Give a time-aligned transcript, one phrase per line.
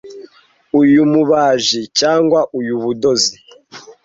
[0.81, 3.35] iy'umubaji cyangwa iy'ubudozi